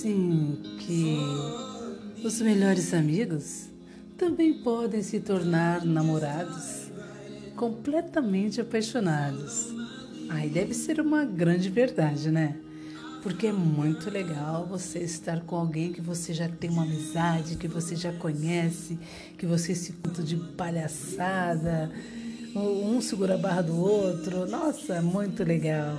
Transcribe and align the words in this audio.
dizem 0.00 0.58
que 0.78 1.18
os 2.24 2.40
melhores 2.40 2.94
amigos 2.94 3.68
também 4.16 4.54
podem 4.54 5.02
se 5.02 5.20
tornar 5.20 5.84
namorados 5.84 6.90
completamente 7.54 8.60
apaixonados. 8.60 9.68
Aí 10.30 10.48
deve 10.48 10.72
ser 10.72 11.00
uma 11.00 11.24
grande 11.24 11.68
verdade, 11.68 12.30
né? 12.30 12.56
Porque 13.22 13.48
é 13.48 13.52
muito 13.52 14.08
legal 14.08 14.66
você 14.66 15.00
estar 15.00 15.40
com 15.40 15.56
alguém 15.56 15.92
que 15.92 16.00
você 16.00 16.32
já 16.32 16.48
tem 16.48 16.70
uma 16.70 16.84
amizade, 16.84 17.56
que 17.56 17.68
você 17.68 17.94
já 17.94 18.12
conhece, 18.12 18.98
que 19.36 19.44
você 19.44 19.74
se 19.74 19.92
conta 19.92 20.22
de 20.22 20.36
palhaçada, 20.36 21.92
um 22.56 23.02
segura 23.02 23.34
a 23.34 23.38
barra 23.38 23.62
do 23.62 23.76
outro. 23.76 24.48
Nossa, 24.48 25.02
muito 25.02 25.44
legal. 25.44 25.98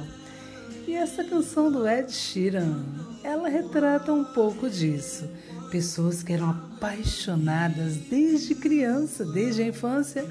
E 0.88 0.94
essa 0.94 1.24
canção 1.24 1.72
do 1.72 1.88
Ed 1.88 2.12
Sheeran, 2.12 2.84
ela 3.24 3.48
retrata 3.48 4.12
um 4.12 4.24
pouco 4.24 4.70
disso. 4.70 5.30
Pessoas 5.70 6.22
que 6.24 6.34
eram 6.34 6.50
apaixonadas 6.50 7.96
desde 7.96 8.56
criança, 8.56 9.24
desde 9.26 9.62
a 9.62 9.68
infância, 9.68 10.26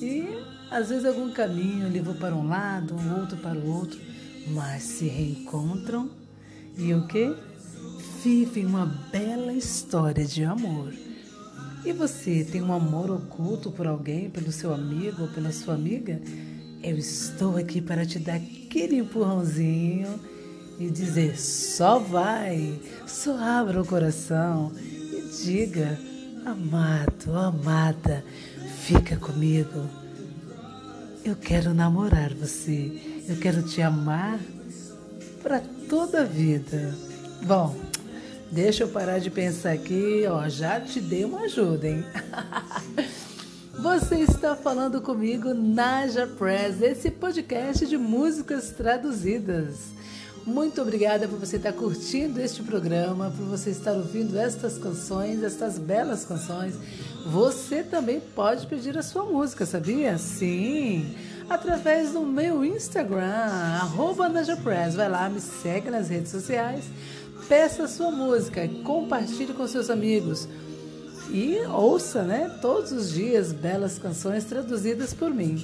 e 0.00 0.26
às 0.70 0.88
vezes 0.88 1.04
algum 1.04 1.30
caminho 1.30 1.88
levou 1.88 2.14
para 2.14 2.34
um 2.34 2.48
lado, 2.48 2.94
um 2.94 3.20
outro 3.20 3.36
para 3.36 3.58
o 3.58 3.70
outro, 3.70 4.00
mas 4.48 4.82
se 4.82 5.06
reencontram 5.06 6.10
e 6.76 6.92
o 6.92 7.06
que? 7.06 7.34
Vivem 8.22 8.66
uma 8.66 8.86
bela 9.12 9.52
história 9.52 10.24
de 10.24 10.42
amor. 10.42 10.92
E 11.84 11.92
você 11.92 12.42
tem 12.42 12.62
um 12.62 12.72
amor 12.72 13.10
oculto 13.10 13.70
por 13.70 13.86
alguém, 13.86 14.30
pelo 14.30 14.50
seu 14.50 14.72
amigo 14.72 15.22
ou 15.22 15.28
pela 15.28 15.52
sua 15.52 15.74
amiga? 15.74 16.20
Eu 16.84 16.98
estou 16.98 17.56
aqui 17.56 17.80
para 17.80 18.04
te 18.04 18.18
dar 18.18 18.34
aquele 18.34 18.96
empurrãozinho 18.96 20.20
e 20.78 20.90
dizer: 20.90 21.40
só 21.40 21.98
vai, 21.98 22.78
só 23.06 23.38
abra 23.38 23.80
o 23.80 23.86
coração 23.86 24.70
e 24.76 25.26
diga: 25.42 25.98
amado, 26.44 27.34
amada, 27.34 28.22
fica 28.82 29.16
comigo. 29.16 29.88
Eu 31.24 31.34
quero 31.36 31.72
namorar 31.72 32.34
você, 32.34 32.92
eu 33.26 33.36
quero 33.36 33.62
te 33.62 33.80
amar 33.80 34.38
para 35.42 35.60
toda 35.88 36.20
a 36.20 36.24
vida. 36.24 36.94
Bom, 37.46 37.74
deixa 38.52 38.82
eu 38.82 38.88
parar 38.88 39.20
de 39.20 39.30
pensar 39.30 39.72
aqui, 39.72 40.24
ó, 40.28 40.46
já 40.50 40.78
te 40.78 41.00
dei 41.00 41.24
uma 41.24 41.44
ajuda, 41.44 41.88
hein? 41.88 42.04
Você 43.84 44.20
está 44.20 44.56
falando 44.56 45.02
comigo, 45.02 45.52
Naja 45.52 46.26
Press, 46.26 46.80
esse 46.80 47.10
podcast 47.10 47.84
de 47.84 47.98
músicas 47.98 48.70
traduzidas. 48.70 49.76
Muito 50.46 50.80
obrigada 50.80 51.28
por 51.28 51.38
você 51.38 51.56
estar 51.56 51.74
curtindo 51.74 52.40
este 52.40 52.62
programa, 52.62 53.30
por 53.36 53.44
você 53.44 53.68
estar 53.68 53.92
ouvindo 53.92 54.38
estas 54.38 54.78
canções, 54.78 55.42
estas 55.42 55.78
belas 55.78 56.24
canções. 56.24 56.76
Você 57.26 57.82
também 57.82 58.22
pode 58.34 58.66
pedir 58.68 58.96
a 58.96 59.02
sua 59.02 59.26
música, 59.26 59.66
sabia? 59.66 60.16
Sim, 60.16 61.14
através 61.46 62.12
do 62.12 62.22
meu 62.22 62.64
Instagram, 62.64 63.50
arroba 63.82 64.30
NajaPress. 64.30 64.96
Vai 64.96 65.10
lá, 65.10 65.28
me 65.28 65.42
segue 65.42 65.90
nas 65.90 66.08
redes 66.08 66.30
sociais, 66.30 66.84
peça 67.50 67.82
a 67.82 67.88
sua 67.88 68.10
música, 68.10 68.66
compartilhe 68.82 69.52
com 69.52 69.66
seus 69.66 69.90
amigos 69.90 70.48
e 71.30 71.58
ouça, 71.66 72.22
né, 72.22 72.48
todos 72.60 72.92
os 72.92 73.12
dias 73.12 73.52
belas 73.52 73.98
canções 73.98 74.44
traduzidas 74.44 75.12
por 75.14 75.30
mim, 75.30 75.56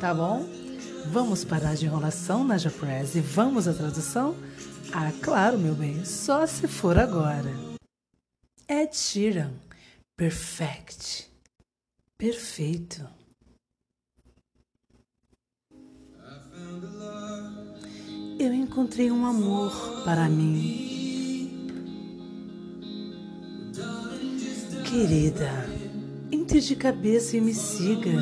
tá 0.00 0.12
bom? 0.12 0.44
Vamos 1.06 1.44
parar 1.44 1.74
de 1.74 1.86
enrolação 1.86 2.44
na 2.44 2.58
Japress 2.58 3.14
e 3.14 3.20
vamos 3.20 3.68
à 3.68 3.72
tradução? 3.72 4.34
Ah, 4.92 5.12
claro, 5.22 5.58
meu 5.58 5.74
bem, 5.74 6.04
só 6.04 6.46
se 6.46 6.66
for 6.66 6.98
agora. 6.98 7.50
Ed 8.68 8.96
Sheeran, 8.96 9.52
perfect, 10.16 11.30
perfeito. 12.18 13.06
Eu 18.38 18.52
encontrei 18.52 19.10
um 19.10 19.24
amor 19.24 20.02
para 20.04 20.28
mim 20.28 20.93
Querida, 24.94 25.50
entre 26.30 26.60
de 26.60 26.76
cabeça 26.76 27.36
e 27.36 27.40
me 27.40 27.52
siga. 27.52 28.12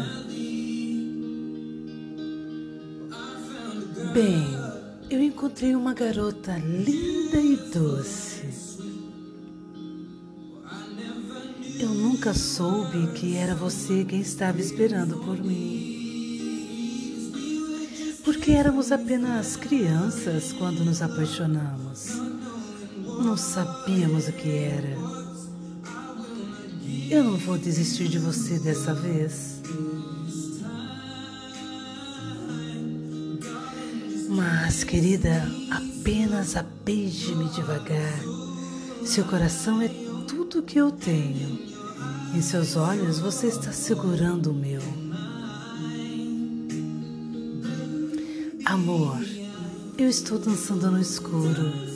Bem, 4.15 4.43
eu 5.11 5.23
encontrei 5.23 5.77
uma 5.77 5.93
garota 5.93 6.57
linda 6.57 7.37
e 7.37 7.57
doce. 7.75 8.81
Eu 11.79 11.91
nunca 11.91 12.33
soube 12.33 13.13
que 13.13 13.37
era 13.37 13.55
você 13.55 14.07
quem 14.07 14.23
estava 14.23 14.59
esperando 14.59 15.19
por 15.19 15.37
mim. 15.45 15.93
Porque 18.25 18.53
éramos 18.53 18.91
apenas 18.91 19.57
crianças 19.57 20.55
quando 20.55 20.83
nos 20.87 21.03
apaixonamos. 21.03 22.13
Não 23.23 23.37
sabíamos 23.37 24.27
o 24.29 24.33
que 24.33 24.49
era. 24.49 25.32
Eu 27.13 27.25
não 27.25 27.37
vou 27.37 27.59
desistir 27.59 28.09
de 28.09 28.19
você 28.19 28.59
dessa 28.59 28.95
vez. 28.95 29.61
Mas, 34.31 34.83
querida, 34.83 35.47
apenas 35.71 36.57
abeije-me 36.57 37.51
devagar. 37.51 38.19
Seu 39.05 39.25
coração 39.27 39.83
é 39.83 39.89
tudo 40.27 40.63
que 40.63 40.79
eu 40.79 40.91
tenho. 40.91 41.59
Em 42.35 42.41
seus 42.41 42.77
olhos 42.77 43.19
você 43.19 43.49
está 43.49 43.73
segurando 43.73 44.51
o 44.51 44.55
meu. 44.55 44.81
Amor, 48.65 49.21
eu 49.99 50.09
estou 50.09 50.39
dançando 50.39 50.91
no 50.91 50.99
escuro. 50.99 51.92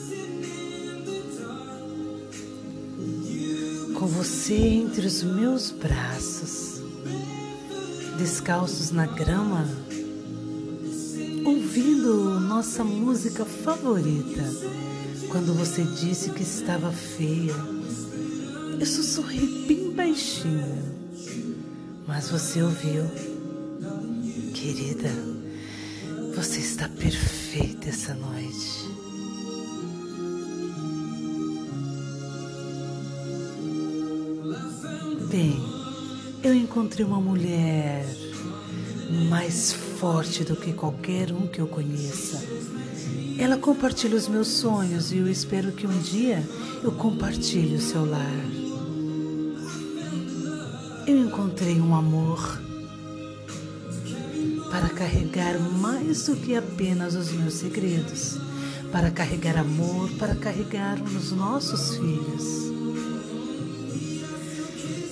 Com 4.07 4.23
você 4.23 4.55
entre 4.55 5.05
os 5.05 5.21
meus 5.21 5.69
braços, 5.69 6.81
descalços 8.17 8.89
na 8.89 9.05
grama, 9.05 9.67
ouvindo 11.45 12.39
nossa 12.39 12.85
música 12.85 13.43
favorita. 13.43 14.43
Quando 15.29 15.53
você 15.53 15.83
disse 15.83 16.29
que 16.29 16.41
estava 16.41 16.89
feia, 16.89 17.53
eu 18.79 18.85
sussurrei 18.85 19.65
bem 19.67 19.91
baixinho, 19.91 20.85
mas 22.07 22.29
você 22.29 22.61
ouviu. 22.61 23.03
Querida, 24.53 25.11
você 26.33 26.61
está 26.61 26.87
perfeita 26.87 27.89
essa 27.89 28.13
noite. 28.13 28.96
Bem, 35.37 35.61
eu 36.41 36.51
encontrei 36.51 37.05
uma 37.05 37.21
mulher 37.21 38.03
mais 39.29 39.71
forte 39.71 40.43
do 40.43 40.55
que 40.55 40.73
qualquer 40.73 41.31
um 41.31 41.45
que 41.45 41.61
eu 41.61 41.67
conheça. 41.67 42.43
Ela 43.37 43.55
compartilha 43.55 44.17
os 44.17 44.27
meus 44.27 44.47
sonhos 44.47 45.11
e 45.11 45.17
eu 45.17 45.29
espero 45.29 45.71
que 45.73 45.85
um 45.85 45.95
dia 45.99 46.43
eu 46.83 46.91
compartilhe 46.91 47.75
o 47.75 47.79
seu 47.79 48.03
lar. 48.03 48.33
Eu 51.05 51.19
encontrei 51.19 51.79
um 51.79 51.93
amor 51.93 52.59
para 54.71 54.89
carregar 54.89 55.59
mais 55.59 56.25
do 56.25 56.35
que 56.35 56.55
apenas 56.55 57.13
os 57.13 57.31
meus 57.31 57.53
segredos, 57.53 58.39
para 58.91 59.11
carregar 59.11 59.55
amor, 59.55 60.09
para 60.17 60.33
carregar 60.33 60.99
os 60.99 61.31
nossos 61.31 61.95
filhos. 61.95 62.66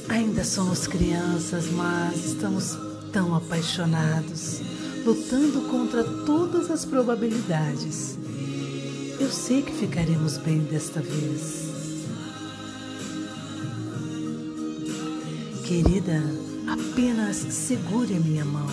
Ainda 0.09 0.43
somos 0.43 0.85
crianças, 0.85 1.71
mas 1.71 2.25
estamos 2.25 2.77
tão 3.11 3.35
apaixonados, 3.35 4.61
lutando 5.03 5.61
contra 5.69 6.03
todas 6.03 6.69
as 6.69 6.85
probabilidades. 6.85 8.17
Eu 9.19 9.31
sei 9.31 9.61
que 9.61 9.71
ficaremos 9.71 10.37
bem 10.37 10.59
desta 10.59 11.01
vez. 11.01 11.65
Querida, 15.65 16.21
apenas 16.67 17.37
segure 17.37 18.15
a 18.15 18.19
minha 18.19 18.45
mão. 18.45 18.67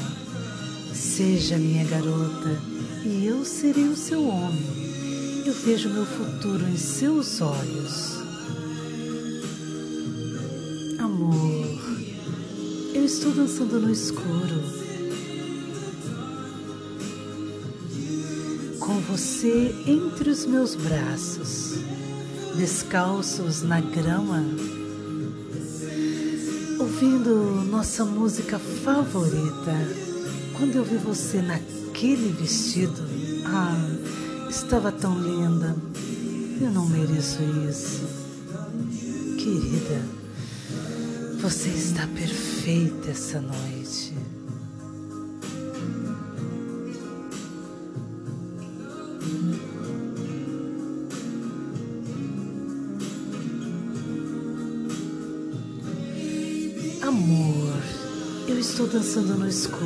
Seja 0.93 1.57
minha 1.57 1.85
garota 1.85 2.61
e 3.05 3.25
eu 3.25 3.45
serei 3.45 3.89
o 3.89 3.97
seu 3.97 4.27
homem. 4.29 4.83
Eu 5.47 5.55
vejo 5.55 5.89
meu 5.89 6.05
futuro 6.05 6.69
em 6.69 6.77
seus 6.77 7.41
olhos. 7.41 8.22
Estou 13.13 13.33
dançando 13.33 13.79
no 13.79 13.91
escuro. 13.91 14.63
Com 18.81 19.01
você 19.01 19.75
entre 19.87 20.31
os 20.31 20.47
meus 20.47 20.75
braços. 20.75 21.75
descalços 22.57 23.63
na 23.63 23.81
grama, 23.81 24.45
ouvindo 26.79 27.65
nossa 27.71 28.05
música 28.05 28.59
favorita. 28.59 29.73
Quando 30.57 30.77
eu 30.77 30.85
vi 30.85 30.97
você 30.97 31.41
naquele 31.41 32.31
vestido, 32.33 33.03
ah, 33.47 33.75
estava 34.51 34.93
tão 34.93 35.19
linda. 35.19 35.75
Eu 36.61 36.71
não 36.71 36.87
mereço 36.87 37.39
isso. 37.69 38.03
Querida, 39.39 40.22
você 41.43 41.71
está 41.71 42.07
perfeita 42.07 43.11
essa 43.11 43.41
noite. 43.41 44.15
Amor, 57.03 57.75
eu 58.47 58.61
estou 58.61 58.87
dançando 58.87 59.35
no 59.35 59.49
escuro, 59.49 59.83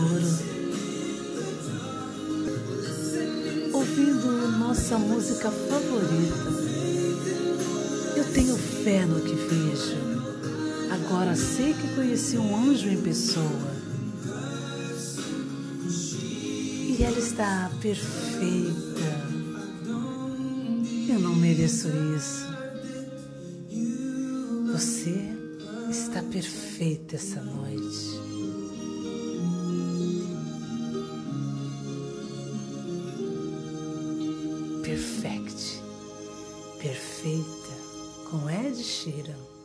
ouvindo 3.72 4.58
nossa 4.58 4.98
música 4.98 5.50
favorita. 5.50 6.66
Eu 8.14 8.30
tenho 8.34 8.56
fé 8.56 9.06
no 9.06 9.22
que 9.22 9.34
vejo. 9.34 10.15
Agora 10.90 11.34
sei 11.34 11.74
que 11.74 11.94
conheci 11.94 12.38
um 12.38 12.70
anjo 12.70 12.88
em 12.88 13.00
pessoa. 13.02 13.76
E 16.98 17.02
ela 17.02 17.18
está 17.18 17.70
perfeita. 17.80 19.26
Eu 21.08 21.20
não 21.20 21.34
mereço 21.34 21.88
isso. 22.16 22.46
Você 24.72 25.36
está 25.90 26.22
perfeita 26.22 27.16
essa 27.16 27.40
noite. 27.40 28.16
Perfect, 34.82 35.82
perfeita 36.78 37.46
com 38.30 38.48
Ed 38.48 38.82
Sheeran. 38.82 39.55